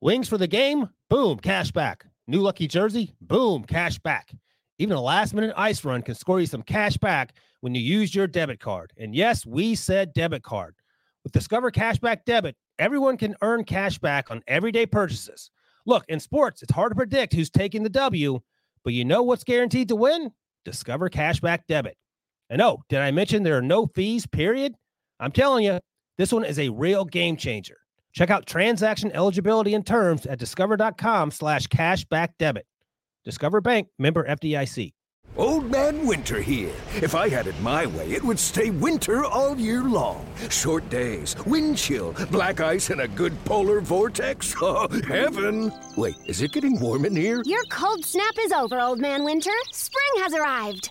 [0.00, 0.88] Wings for the game?
[1.08, 2.04] Boom, cash back.
[2.26, 3.14] New lucky jersey?
[3.20, 4.30] Boom, cash back.
[4.78, 8.14] Even a last minute ice run can score you some cash back when you use
[8.14, 8.92] your debit card.
[8.98, 10.74] And yes, we said debit card.
[11.24, 15.50] With Discover Cashback Debit, everyone can earn cash back on everyday purchases.
[15.84, 18.38] Look, in sports, it's hard to predict who's taking the W,
[18.84, 20.30] but you know what's guaranteed to win?
[20.64, 21.96] Discover Cashback Debit.
[22.48, 24.76] And oh, did I mention there are no fees, period?
[25.18, 25.80] I'm telling you,
[26.16, 27.78] this one is a real game changer.
[28.16, 32.66] Check out transaction eligibility and terms at discover.com slash cashback debit.
[33.24, 34.94] Discover Bank member FDIC.
[35.36, 36.72] Old Man Winter here.
[37.02, 40.26] If I had it my way, it would stay winter all year long.
[40.48, 44.54] Short days, wind chill, black ice, and a good polar vortex.
[44.62, 45.70] Oh, heaven!
[45.98, 47.42] Wait, is it getting warm in here?
[47.44, 49.50] Your cold snap is over, Old Man Winter.
[49.72, 50.90] Spring has arrived.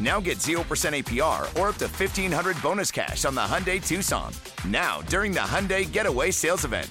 [0.00, 4.32] Now get 0% APR or up to 1500 bonus cash on the Hyundai Tucson.
[4.66, 6.88] Now, during the Hyundai Getaway Sales Event.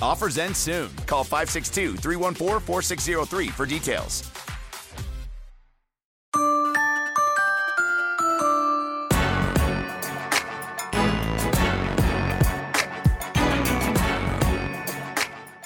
[0.00, 0.94] Offers end soon.
[1.06, 4.30] Call 562 314 4603 for details.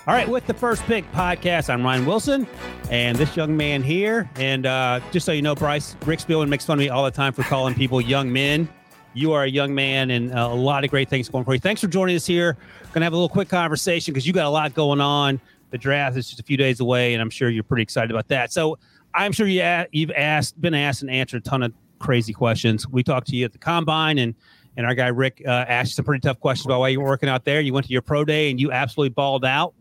[0.06, 2.46] All right, with the first pick podcast, I'm Ryan Wilson
[2.90, 4.28] and this young man here.
[4.36, 7.10] And uh, just so you know, Bryce, Rick Spielman makes fun of me all the
[7.10, 8.68] time for calling people young men.
[9.14, 11.60] You are a young man and uh, a lot of great things going for you.
[11.60, 12.54] Thanks for joining us here.
[12.92, 15.40] Going to have a little quick conversation because you got a lot going on.
[15.70, 18.28] The draft is just a few days away, and I'm sure you're pretty excited about
[18.28, 18.52] that.
[18.52, 18.78] So
[19.14, 22.88] I'm sure you a- you've asked, been asked, and answered a ton of crazy questions.
[22.88, 24.34] We talked to you at the combine, and
[24.76, 27.28] and our guy Rick uh, asked some pretty tough questions about why you were working
[27.28, 27.60] out there.
[27.60, 29.74] You went to your pro day, and you absolutely balled out.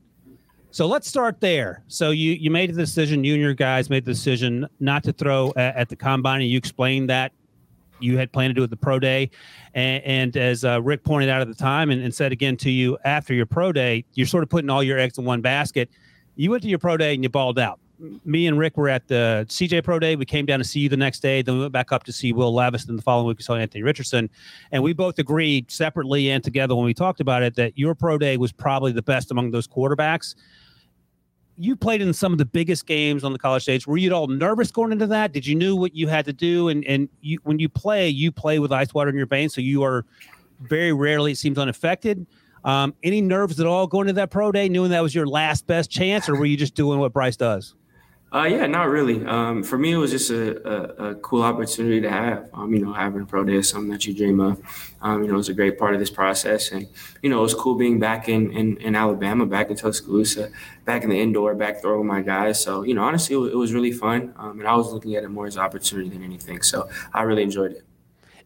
[0.73, 1.83] So let's start there.
[1.87, 5.13] So you you made the decision, you and your guys made the decision not to
[5.13, 7.31] throw at, at the combine, and you explained that
[7.99, 9.29] you had planned to do it the pro day,
[9.75, 12.71] and, and as uh, Rick pointed out at the time, and, and said again to
[12.71, 15.91] you after your pro day, you're sort of putting all your eggs in one basket.
[16.37, 17.79] You went to your pro day and you balled out.
[18.25, 20.15] Me and Rick were at the CJ Pro Day.
[20.15, 21.43] We came down to see you the next day.
[21.43, 22.85] Then we went back up to see Will Levis.
[22.85, 24.29] And the following week, we saw Anthony Richardson.
[24.71, 28.17] And we both agreed separately and together when we talked about it that your pro
[28.17, 30.33] day was probably the best among those quarterbacks
[31.57, 33.85] you played in some of the biggest games on the college stage.
[33.85, 35.31] Were you at all nervous going into that?
[35.31, 36.69] Did you knew what you had to do?
[36.69, 39.61] And and you, when you play, you play with ice water in your veins, so
[39.61, 40.05] you are
[40.61, 42.25] very rarely it seems unaffected.
[42.63, 45.67] Um, any nerves at all going to that pro day, knowing that was your last
[45.67, 47.75] best chance, or were you just doing what Bryce does?
[48.33, 49.23] Uh, yeah, not really.
[49.27, 52.49] Um, for me, it was just a, a, a, cool opportunity to have.
[52.51, 54.59] Um, you know, having a pro day is something that you dream of.
[55.03, 56.87] Um, you know, it's a great part of this process, and
[57.21, 60.49] you know, it was cool being back in, in, in Alabama, back in Tuscaloosa,
[60.83, 62.59] back in the indoor, back throwing my guys.
[62.59, 65.23] So, you know, honestly, it, it was really fun, um, and I was looking at
[65.23, 66.63] it more as an opportunity than anything.
[66.63, 67.83] So, I really enjoyed it.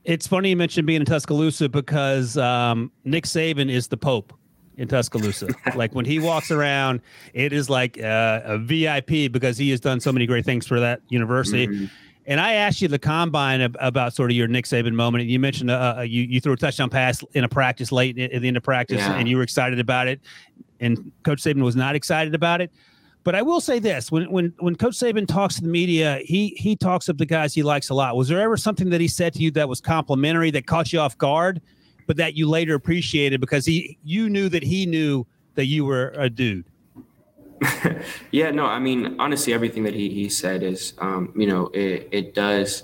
[0.03, 4.33] It's funny you mentioned being in Tuscaloosa because um, Nick Saban is the Pope
[4.77, 5.47] in Tuscaloosa.
[5.75, 7.01] like when he walks around,
[7.33, 10.79] it is like uh, a VIP because he has done so many great things for
[10.79, 11.67] that university.
[11.67, 11.85] Mm-hmm.
[12.27, 15.21] And I asked you the combine about sort of your Nick Saban moment.
[15.21, 18.19] And you mentioned uh, uh, you you threw a touchdown pass in a practice late
[18.19, 19.15] at the end of practice, yeah.
[19.15, 20.19] and you were excited about it.
[20.81, 22.71] And Coach Saban was not excited about it.
[23.23, 26.49] But I will say this: when when when Coach Saban talks to the media, he
[26.57, 28.17] he talks of the guys he likes a lot.
[28.17, 30.99] Was there ever something that he said to you that was complimentary that caught you
[30.99, 31.61] off guard?
[32.07, 36.13] But that you later appreciated because he you knew that he knew that you were
[36.17, 36.65] a dude.
[38.31, 42.07] yeah, no, I mean, honestly, everything that he, he said is, um, you know, it,
[42.11, 42.83] it does,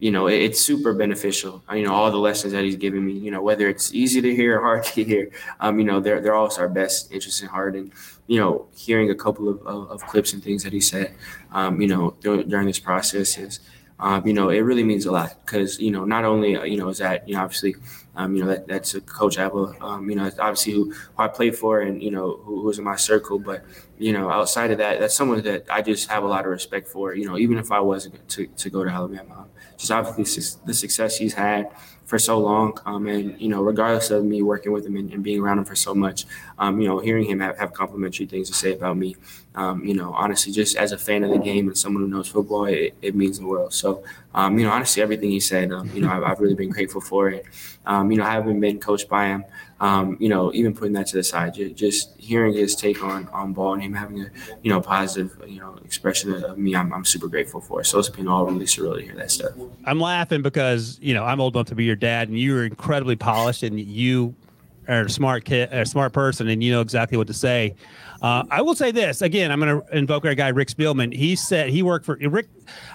[0.00, 1.62] you know, it, it's super beneficial.
[1.72, 4.34] You know, all the lessons that he's given me, you know, whether it's easy to
[4.34, 5.30] hear or hard to hear,
[5.60, 7.74] um, you know, they're, they're all our best interest in heart.
[7.74, 7.90] And,
[8.26, 11.14] you know, hearing a couple of, of, of clips and things that he said,
[11.52, 13.60] um, you know, th- during this process is,
[13.98, 16.76] um, you know, it really means a lot because, you know, not only, uh, you
[16.76, 17.76] know, is that, you know, obviously,
[18.14, 21.28] um, you know, that, that's a coach I um, you know, obviously who, who, I
[21.28, 23.38] played for and, you know, who, was in my circle.
[23.38, 23.64] But,
[23.98, 26.88] you know, outside of that, that's someone that I just have a lot of respect
[26.88, 29.46] for, you know, even if I wasn't to, to go to Alabama.
[29.78, 31.70] Just obviously the success he's had
[32.04, 32.78] for so long.
[32.84, 35.64] Um, and, you know, regardless of me working with him and, and being around him
[35.64, 36.26] for so much,
[36.58, 39.16] um, you know, hearing him have, have complimentary things to say about me,
[39.54, 42.28] um, you know, honestly, just as a fan of the game and someone who knows
[42.28, 43.72] football, it, it means the world.
[43.72, 46.70] So, um, you know, honestly, everything he said, um, you know, I've, I've, really been
[46.70, 47.44] grateful for it.
[47.84, 49.44] Um, you know, I haven't been coached by him,
[49.80, 53.26] um, you know, even putting that to the side, just, just, hearing his take on
[53.28, 54.30] on ball and him having a
[54.62, 57.82] you know positive you know expression of me, I'm, I'm super grateful for.
[57.82, 59.52] So it's been all really surreal to hear that stuff.
[59.84, 62.64] I'm laughing because you know I'm old enough to be your dad, and you are
[62.64, 64.36] incredibly polished, and you
[64.88, 67.74] are a smart kid, a smart person, and you know exactly what to say.
[68.22, 69.50] Uh, I will say this again.
[69.50, 71.12] I'm going to invoke our guy Rick Spielman.
[71.12, 72.46] He said he worked for Rick.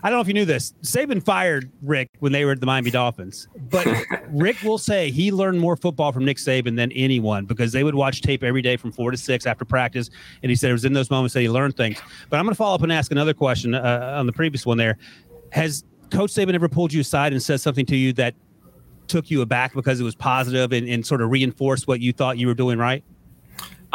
[0.02, 0.74] I don't know if you knew this.
[0.84, 3.86] Saban fired Rick when they were at the Miami Dolphins, but
[4.30, 7.96] Rick will say he learned more football from Nick Saban than anyone because they would
[7.96, 10.10] watch tape every day from four to six after practice,
[10.44, 12.02] and he said it was in those moments that he learned things.
[12.30, 14.78] But I'm going to follow up and ask another question uh, on the previous one.
[14.78, 14.98] There
[15.52, 18.34] has Coach Saban ever pulled you aside and said something to you that
[19.08, 22.38] took you aback because it was positive and, and sort of reinforced what you thought
[22.38, 23.04] you were doing right?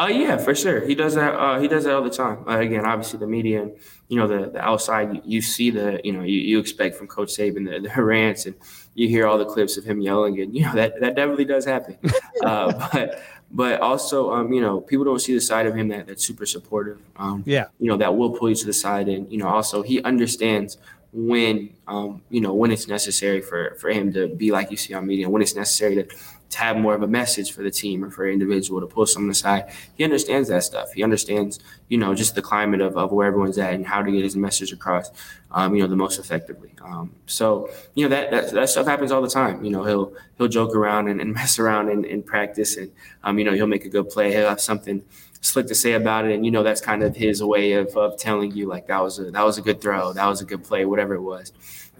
[0.02, 0.84] Uh, yeah, for sure.
[0.84, 1.34] He does that.
[1.34, 2.44] Uh, he does that all the time.
[2.48, 3.72] Uh, again, obviously the media and
[4.08, 7.06] you know the, the outside, you, you see the you know you, you expect from
[7.06, 8.56] Coach Saban the, the rants and
[8.94, 11.64] you hear all the clips of him yelling and you know that that definitely does
[11.64, 11.96] happen.
[12.44, 13.22] uh, but
[13.52, 16.46] but also um, you know people don't see the side of him that that's super
[16.46, 16.98] supportive.
[17.14, 19.82] Um, yeah, you know that will pull you to the side and you know also
[19.82, 20.78] he understands
[21.12, 24.94] when um, you know when it's necessary for for him to be like you see
[24.94, 26.08] on media when it's necessary to
[26.52, 29.06] to have more of a message for the team or for an individual to pull
[29.06, 29.72] someone aside.
[29.94, 30.92] He understands that stuff.
[30.92, 31.58] He understands,
[31.88, 34.36] you know, just the climate of, of where everyone's at and how to get his
[34.36, 35.10] message across,
[35.50, 36.74] um, you know, the most effectively.
[36.84, 39.64] Um, so, you know, that, that, that stuff happens all the time.
[39.64, 42.92] You know, he'll he'll joke around and, and mess around in, in practice and,
[43.24, 44.30] um, you know, he'll make a good play.
[44.32, 45.02] He'll have something
[45.40, 46.34] slick to say about it.
[46.34, 49.18] And, you know, that's kind of his way of, of telling you like that was
[49.18, 50.12] a, that was a good throw.
[50.12, 51.52] That was a good play, whatever it was.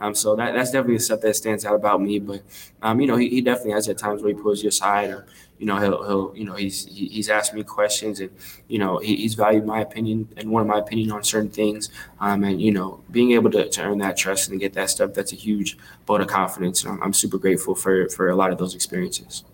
[0.03, 2.19] Um, so that, that's definitely stuff that stands out about me.
[2.19, 2.43] But
[2.83, 5.27] um, you know, he, he definitely has at times where he pulls you aside, or
[5.61, 8.31] you know, he'll, he'll you know he's he's asked me questions, and
[8.67, 11.89] you know he, he's valued my opinion and one of my opinion on certain things.
[12.19, 15.15] Um, and you know, being able to, to earn that trust and get that stuff,
[15.15, 16.83] that's a huge vote of confidence.
[16.83, 19.45] And I'm, I'm super grateful for for a lot of those experiences.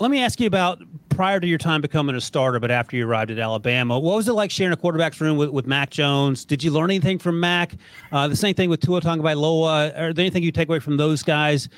[0.00, 3.04] Let me ask you about prior to your time becoming a starter, but after you
[3.04, 6.44] arrived at Alabama, what was it like sharing a quarterback's room with, with Mac Jones?
[6.44, 7.74] Did you learn anything from Mac?
[8.12, 9.98] Uh, the same thing with Tua Tagovailoa.
[9.98, 11.68] Are there anything you take away from those guys?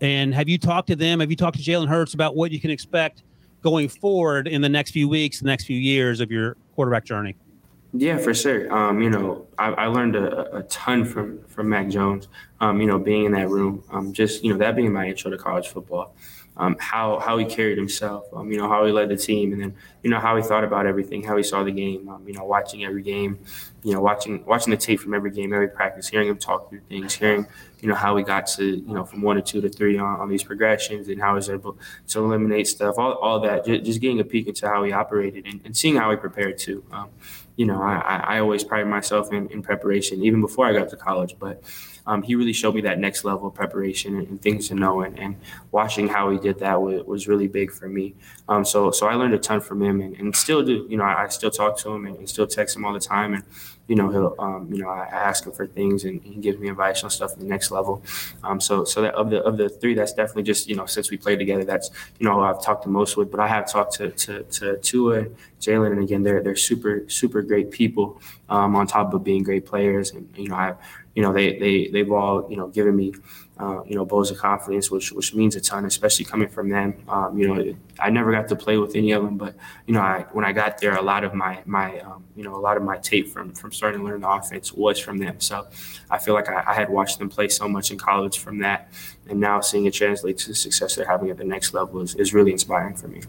[0.00, 1.20] And have you talked to them?
[1.20, 3.22] Have you talked to Jalen Hurts about what you can expect
[3.62, 7.36] going forward in the next few weeks, the next few years of your quarterback journey?
[7.92, 8.72] Yeah, for sure.
[8.74, 12.28] Um, you know, I, I learned a, a, ton from from Mac Jones.
[12.60, 15.30] Um, you know, being in that room, um, just you know, that being my intro
[15.30, 16.14] to college football
[16.60, 19.62] um, how how he carried himself, um, you know, how he led the team, and
[19.62, 22.34] then you know how he thought about everything, how he saw the game, um, you
[22.34, 23.38] know, watching every game,
[23.82, 26.80] you know, watching watching the tape from every game, every practice, hearing him talk through
[26.80, 27.46] things, hearing
[27.80, 30.20] you know how he got to you know from one to two to three on,
[30.20, 31.78] on these progressions, and how he was able
[32.08, 35.46] to eliminate stuff, all, all that, just, just getting a peek into how he operated
[35.46, 36.84] and, and seeing how he prepared too.
[37.60, 40.96] You know, I, I always pride myself in, in preparation, even before I got to
[40.96, 41.62] college, but
[42.06, 45.02] um, he really showed me that next level of preparation and, and things to know.
[45.02, 45.36] And, and,
[45.70, 48.14] watching how he did that was, was really big for me.
[48.48, 50.86] Um, so so I learned a ton from him and, and still do.
[50.88, 52.98] You know, I, I still talk to him and, and, still text him all the
[53.16, 53.34] time.
[53.34, 53.44] And
[53.90, 56.68] you know, he'll um, you know I ask him for things and he gives me
[56.68, 58.04] advice on stuff at the next level.
[58.44, 61.10] Um, so so that of the of the three, that's definitely just you know since
[61.10, 61.90] we played together, that's
[62.20, 63.32] you know I've talked to most with.
[63.32, 65.24] But I have talked to to to Tua,
[65.60, 69.66] Jalen, and again they're they're super super great people um, on top of being great
[69.66, 70.12] players.
[70.12, 70.74] And you know I
[71.20, 73.12] you know, they they they've all you know given me
[73.58, 76.94] uh, you know bows of confidence, which which means a ton, especially coming from them.
[77.10, 79.54] Um, you know, I never got to play with any of them, but
[79.86, 82.56] you know, I when I got there, a lot of my my um, you know
[82.56, 85.40] a lot of my tape from from starting to learn the offense was from them.
[85.40, 85.66] So
[86.10, 88.90] I feel like I, I had watched them play so much in college from that,
[89.28, 92.14] and now seeing it translate to the success they're having at the next level is,
[92.14, 93.20] is really inspiring for me.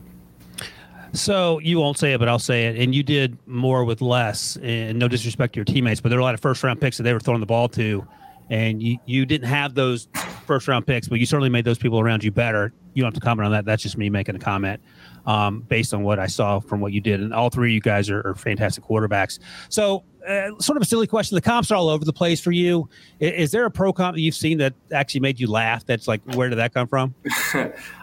[1.14, 2.78] So you won't say it, but I'll say it.
[2.78, 4.58] And you did more with less.
[4.62, 6.98] And no disrespect to your teammates, but there were a lot of first round picks
[6.98, 8.06] that they were throwing the ball to,
[8.50, 10.08] and you you didn't have those
[10.46, 12.74] first round picks, but you certainly made those people around you better.
[12.94, 13.66] You don't have to comment on that.
[13.66, 14.82] That's just me making a comment
[15.26, 17.22] um, based on what I saw from what you did.
[17.22, 19.40] And all three of you guys are, are fantastic quarterbacks.
[19.70, 20.04] So.
[20.22, 21.34] Uh, sort of a silly question.
[21.34, 22.88] The comps are all over the place for you.
[23.20, 25.84] Is, is, there a pro comp that you've seen that actually made you laugh?
[25.84, 27.16] That's like, where did that come from?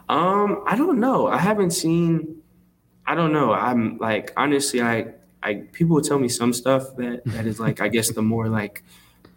[0.08, 1.28] um, I don't know.
[1.28, 2.42] I haven't seen
[3.08, 3.54] I don't know.
[3.54, 7.88] I'm like honestly, I I people tell me some stuff that that is like I
[7.88, 8.84] guess the more like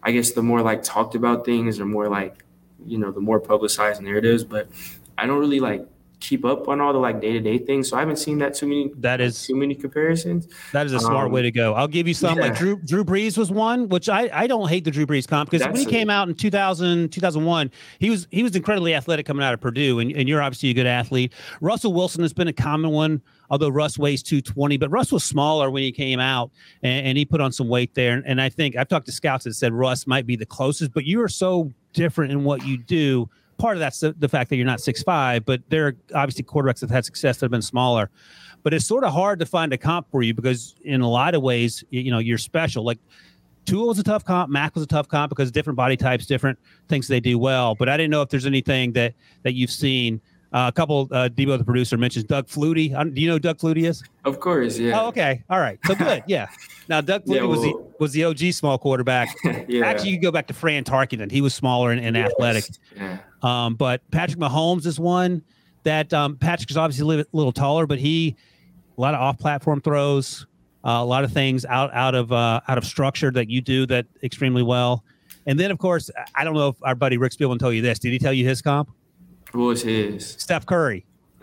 [0.02, 2.44] I guess the more like talked about things or more like
[2.84, 4.68] you know the more publicized narratives, but
[5.16, 5.86] I don't really like
[6.22, 7.88] keep up on all the like day to day things.
[7.88, 8.90] So I haven't seen that too many.
[8.98, 10.46] That is too many comparisons.
[10.72, 11.74] That is a smart um, way to go.
[11.74, 12.38] I'll give you some.
[12.38, 12.46] Yeah.
[12.46, 15.50] Like Drew Drew Brees was one, which I I don't hate the Drew Brees comp
[15.50, 19.26] because when he a, came out in 2000 2001, he was he was incredibly athletic
[19.26, 21.32] coming out of Purdue, and, and you're obviously a good athlete.
[21.60, 23.20] Russell Wilson has been a common one.
[23.50, 26.50] Although Russ weighs 220, but Russ was smaller when he came out
[26.82, 28.14] and, and he put on some weight there.
[28.14, 30.94] And, and I think I've talked to scouts that said Russ might be the closest,
[30.94, 33.28] but you are so different in what you do
[33.62, 36.42] part of that's the, the fact that you're not six five, but there are obviously
[36.42, 38.10] quarterbacks that have had success that have been smaller.
[38.64, 41.36] But it's sort of hard to find a comp for you because in a lot
[41.36, 42.84] of ways, you, you know, you're special.
[42.84, 42.98] Like
[43.64, 46.58] Tua was a tough comp, Mac was a tough comp because different body types, different
[46.88, 47.76] things they do well.
[47.76, 49.14] But I didn't know if there's anything that
[49.44, 50.20] that you've seen.
[50.52, 53.14] Uh, a couple, uh, Debo, the producer, mentions Doug Flutie.
[53.14, 54.02] do you know who Doug Flutie is?
[54.26, 55.00] Of course, yeah.
[55.00, 55.42] Oh, okay.
[55.48, 55.78] All right.
[55.86, 56.22] So good.
[56.28, 56.48] Yeah.
[56.88, 59.34] Now, Doug Flutie yeah, well, was the was the OG small quarterback.
[59.68, 59.86] yeah.
[59.86, 61.30] Actually, you go back to Fran Tarkenton.
[61.30, 62.30] He was smaller and, and yes.
[62.30, 62.64] athletic.
[62.96, 63.18] Yeah.
[63.42, 65.42] Um, but Patrick Mahomes is one
[65.84, 68.36] that um, Patrick is obviously a little, little taller, but he
[68.96, 70.46] a lot of off-platform throws,
[70.84, 73.86] uh, a lot of things out out of uh, out of structure that you do
[73.86, 75.04] that extremely well.
[75.46, 77.98] And then, of course, I don't know if our buddy Rick Spielman told you this.
[77.98, 78.90] Did he tell you his comp?
[79.54, 80.30] Was his?
[80.38, 81.04] Steph Curry.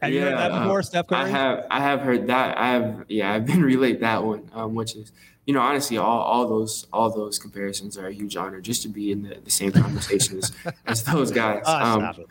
[0.00, 1.20] Have yeah, you heard that before, Steph Curry?
[1.20, 1.66] I have.
[1.70, 2.56] I have heard that.
[2.56, 3.04] I have.
[3.08, 5.12] Yeah, I've been relayed that one, um, which is,
[5.46, 8.88] you know, honestly, all, all those all those comparisons are a huge honor just to
[8.88, 10.52] be in the, the same conversation as,
[10.86, 11.62] as those guys.
[11.66, 12.24] Oh, um,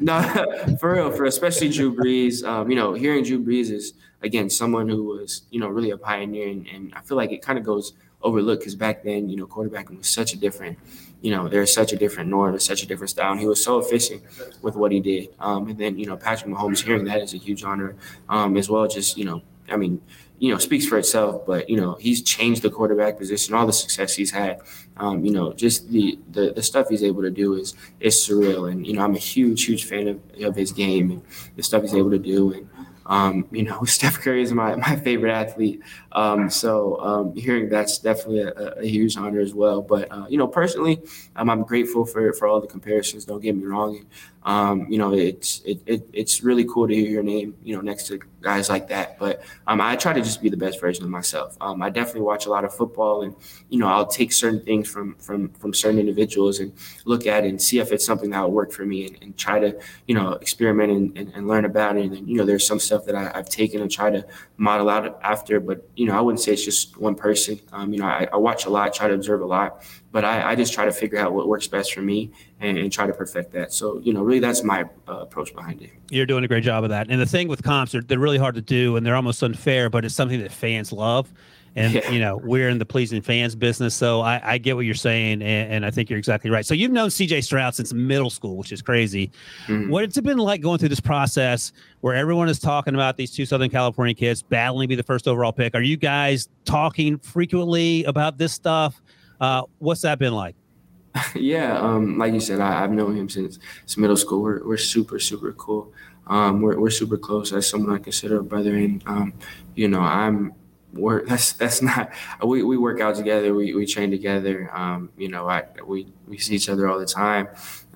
[0.00, 2.44] no, for real, for especially Drew Brees.
[2.44, 5.98] Um, you know, hearing Drew Brees is again someone who was you know really a
[5.98, 9.36] pioneer, and, and I feel like it kind of goes overlooked because back then you
[9.36, 10.78] know quarterbacking was such a different
[11.22, 13.32] you know, there's such a different norm, there's such a different style.
[13.32, 14.22] And he was so efficient
[14.60, 15.28] with what he did.
[15.38, 17.94] Um, and then, you know, Patrick Mahomes hearing that is a huge honor
[18.28, 18.86] um, as well.
[18.88, 20.02] Just, you know, I mean,
[20.38, 23.72] you know, speaks for itself, but, you know, he's changed the quarterback position, all the
[23.72, 24.60] success he's had.
[24.96, 28.70] Um, you know, just the, the, the stuff he's able to do is is surreal.
[28.70, 31.22] And, you know, I'm a huge, huge fan of, of his game and
[31.54, 32.52] the stuff he's able to do.
[32.52, 32.68] And,
[33.12, 35.82] um, you know, Steph Curry is my, my favorite athlete.
[36.12, 39.82] Um, so um, hearing that's definitely a, a, huge honor as well.
[39.82, 41.02] But, uh, you know, personally,
[41.36, 43.26] um, I'm grateful for, for all the comparisons.
[43.26, 44.06] Don't get me wrong.
[44.44, 47.80] Um, you know, it's it, it, it's really cool to hear your name, you know,
[47.80, 49.18] next to guys like that.
[49.18, 51.56] But um, I try to just be the best version of myself.
[51.60, 53.36] Um, I definitely watch a lot of football, and
[53.70, 56.72] you know, I'll take certain things from from from certain individuals and
[57.04, 59.38] look at it and see if it's something that will work for me, and, and
[59.38, 62.06] try to you know experiment and, and, and, learn about it.
[62.06, 65.20] And you know, there's some stuff that I, have taken and try to model out
[65.22, 67.60] after, but you know, I wouldn't say it's just one person.
[67.72, 70.52] Um, you know, I, I watch a lot, try to observe a lot but I,
[70.52, 73.14] I, just try to figure out what works best for me and, and try to
[73.14, 73.72] perfect that.
[73.72, 75.90] So, you know, really that's my uh, approach behind it.
[76.10, 77.08] You're doing a great job of that.
[77.10, 79.88] And the thing with comps, they're, they're really hard to do and they're almost unfair,
[79.88, 81.32] but it's something that fans love.
[81.74, 82.10] And, yeah.
[82.10, 83.94] you know, we're in the pleasing fans business.
[83.94, 85.40] So I, I get what you're saying.
[85.40, 86.66] And, and, I think you're exactly right.
[86.66, 89.30] So you've known CJ Stroud since middle school, which is crazy.
[89.66, 89.90] Mm-hmm.
[89.90, 93.46] What's it been like going through this process where everyone is talking about these two
[93.46, 95.74] Southern California kids battling to be the first overall pick?
[95.74, 99.00] Are you guys talking frequently about this stuff?
[99.42, 100.54] Uh, what's that been like?
[101.34, 103.58] yeah, um, like you said, I, have known him since,
[103.96, 104.40] middle school.
[104.40, 105.92] We're, we're super, super cool.
[106.28, 107.52] Um, we're, we're super close.
[107.52, 109.32] As someone I consider a brother, and um,
[109.74, 110.54] you know, I'm
[110.92, 112.12] we're that's that's not
[112.44, 113.52] we, we work out together.
[113.52, 114.70] We, we train together.
[114.72, 117.46] Um, you know, I we we see each other all the time.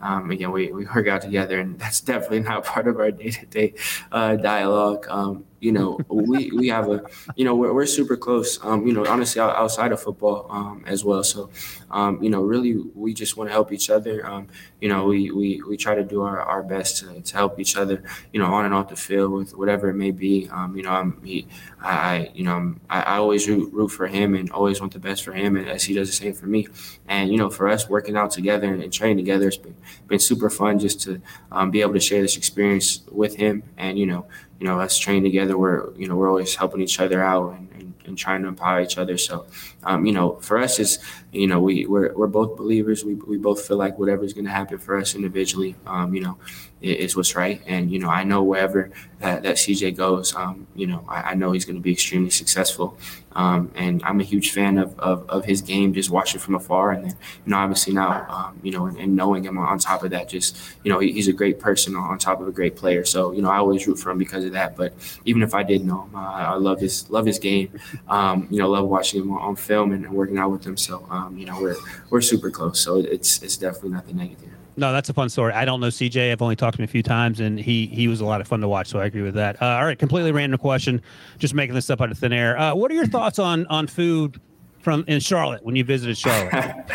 [0.02, 3.31] Um, again, we, we work out together, and that's definitely not part of our day
[3.31, 3.75] to day
[4.12, 5.07] dialogue.
[5.09, 7.02] Um, you know, we, we have a,
[7.35, 11.02] you know, we're, we're super close, um, you know, honestly, outside of football um, as
[11.02, 11.25] well.
[11.25, 11.50] So,
[11.90, 14.25] um, you know, really, we just want to help each other.
[14.26, 14.49] Um,
[14.81, 17.76] you know, we, we, we try to do our, our best to, to help each
[17.76, 20.49] other, you know, on and off the field with whatever it may be.
[20.75, 21.49] You know, I'm, he,
[21.81, 25.25] I, you know, I, I always root, root for him and always want the best
[25.25, 26.69] for him, and as he does the same for me.
[27.09, 29.75] And you know, for us working out together and, training together, it's been,
[30.09, 31.21] been super fun just to
[31.52, 33.62] um, be able to share this experience with him.
[33.76, 34.26] And you know,
[34.61, 37.68] you know, us training together, we're you know we're always helping each other out and,
[37.73, 39.18] and, and trying to empower each other.
[39.18, 39.47] So,
[39.85, 40.99] um, you know, for us, is
[41.37, 43.05] you know we we're, we're both believers.
[43.05, 46.38] We, we both feel like whatever's going to happen for us individually, um, you know,
[46.81, 47.61] is what's right.
[47.66, 48.90] And you know, I know wherever
[49.21, 52.31] that, that CJ goes, um, you know, I, I, know he's going to be extremely
[52.31, 52.99] successful.
[53.33, 56.93] Um, and I'm a huge fan of, of, of, his game, just watching from afar.
[56.93, 60.05] And then, you know, obviously now, um, you know, and, and, knowing him on top
[60.05, 62.76] of that, just, you know, he, he's a great person on top of a great
[62.76, 63.05] player.
[63.05, 64.75] So, you know, I always root for him because of that.
[64.75, 64.95] But
[65.26, 67.78] even if I didn't know him, I, I love his, love his game.
[68.09, 70.78] Um, you know, love watching him on film and, and working out with him.
[70.78, 71.76] So, um, you know, we're,
[72.11, 72.80] we're super close.
[72.80, 74.50] So it's, it's definitely nothing negative.
[74.78, 75.54] No, that's a fun story.
[75.54, 76.33] I don't know CJ.
[76.33, 78.47] I've only talked to him a few times, and he he was a lot of
[78.47, 78.88] fun to watch.
[78.88, 79.61] So I agree with that.
[79.61, 81.00] Uh, all right, completely random question,
[81.38, 82.59] just making this up out of thin air.
[82.59, 84.38] Uh, what are your thoughts on on food
[84.80, 86.52] from in Charlotte when you visited Charlotte?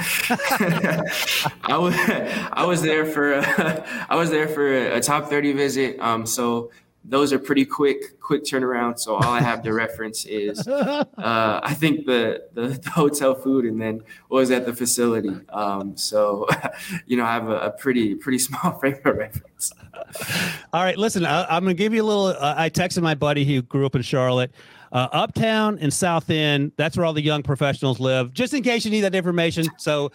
[1.64, 6.00] I was I was there for a, I was there for a top thirty visit.
[6.00, 6.70] Um, so
[7.04, 11.04] those are pretty quick quick turnaround so all i have to reference is uh,
[11.64, 15.96] i think the, the, the hotel food and then what was at the facility um,
[15.98, 16.48] so
[17.08, 19.72] you know i have a, a, pretty pretty small frame of reference
[20.74, 23.46] all right listen I, am gonna give you a little uh, i texted my buddy
[23.46, 24.52] who grew up in charlotte
[24.92, 28.86] uh, uptown and south end that's where all the young professionals live just in case
[28.86, 30.12] you need that information so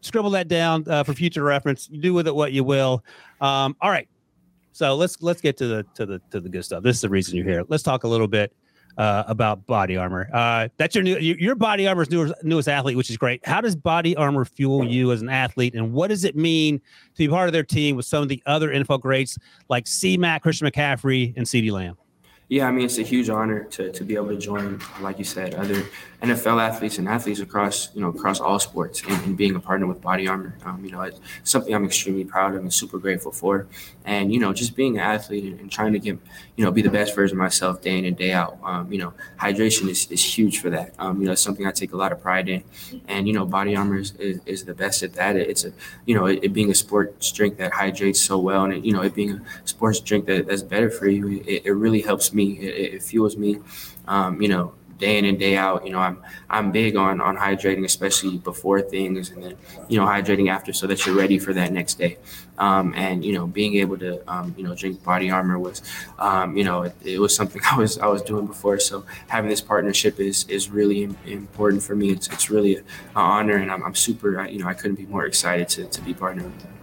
[0.00, 1.88] scribble that down uh, for future reference.
[1.90, 3.04] You do with it what you will.
[3.40, 4.08] Um, all right.
[4.80, 6.82] So let's let's get to the to the to the good stuff.
[6.82, 7.64] This is the reason you're here.
[7.68, 8.50] Let's talk a little bit
[8.96, 10.30] uh, about body armor.
[10.32, 13.46] Uh, that's your new your body armor's newest, newest athlete, which is great.
[13.46, 17.18] How does body armor fuel you as an athlete, and what does it mean to
[17.18, 19.36] be part of their team with some of the other NFL greats
[19.68, 21.98] like C Mac, Christian McCaffrey, and CeeDee Lamb?
[22.50, 25.24] Yeah, I mean, it's a huge honor to, to be able to join, like you
[25.24, 25.84] said, other
[26.20, 29.86] NFL athletes and athletes across, you know, across all sports and, and being a partner
[29.86, 30.54] with Body Armor.
[30.64, 33.68] Um, you know, it's something I'm extremely proud of and super grateful for.
[34.04, 36.18] And, you know, just being an athlete and, and trying to get,
[36.56, 38.58] you know, be the best version of myself day in and day out.
[38.64, 40.92] Um, you know, hydration is, is huge for that.
[40.98, 42.64] Um, you know, it's something I take a lot of pride in.
[43.06, 45.36] And, you know, Body Armor is, is, is the best at that.
[45.36, 45.72] It's a,
[46.04, 48.92] you know, it, it, being a sports drink that hydrates so well and, it, you
[48.92, 52.34] know, it being a sports drink that, that's better for you, it, it really helps
[52.34, 52.46] me me.
[52.58, 53.58] It, it fuels me.
[54.06, 55.84] Um, you know, day in and day out.
[55.84, 59.54] You know, I'm I'm big on on hydrating, especially before things, and then
[59.88, 62.18] you know hydrating after, so that you're ready for that next day.
[62.58, 65.82] Um, and you know, being able to um, you know drink Body Armor was,
[66.18, 68.78] um, you know, it, it, was something I was I was doing before.
[68.78, 72.10] So having this partnership is is really important for me.
[72.10, 72.84] It's it's really an
[73.16, 74.46] honor, and I'm, I'm super.
[74.46, 76.79] You know, I couldn't be more excited to to be partnered with them.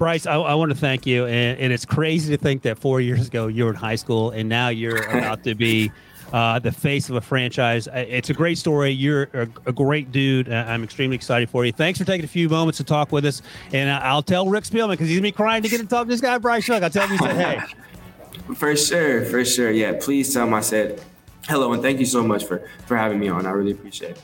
[0.00, 1.26] Bryce, I, I, want to thank you.
[1.26, 4.30] And, and, it's crazy to think that four years ago you were in high school
[4.30, 5.92] and now you're about to be
[6.32, 7.86] uh, the face of a franchise.
[7.92, 8.92] It's a great story.
[8.92, 10.50] You're a, a, great dude.
[10.50, 11.72] I'm extremely excited for you.
[11.72, 13.42] Thanks for taking a few moments to talk with us.
[13.74, 16.06] And I'll tell Rick Spielman because he's going to be crying to get to talk
[16.06, 16.82] to this guy, Bryce Young.
[16.82, 18.54] I'll tell him he said, hey.
[18.54, 19.26] For sure.
[19.26, 19.70] For sure.
[19.70, 19.98] Yeah.
[20.00, 21.04] Please tell him I said
[21.46, 23.44] hello and thank you so much for, for having me on.
[23.44, 24.22] I really appreciate it.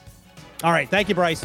[0.64, 0.88] All right.
[0.88, 1.44] Thank you, Bryce.